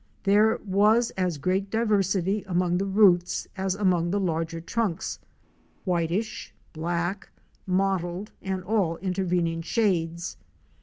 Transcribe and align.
There 0.23 0.59
was 0.65 1.11
as 1.11 1.37
great 1.37 1.69
diversity 1.69 2.43
among 2.47 2.79
the 2.79 2.87
roots 2.87 3.47
as 3.55 3.75
among 3.75 4.09
the 4.09 4.19
larger 4.19 4.59
trunks— 4.59 5.19
whitish, 5.85 6.51
black, 6.73 7.29
mottled, 7.67 8.31
and 8.41 8.63
all 8.63 8.97
intervening 8.97 9.61
shades. 9.61 10.37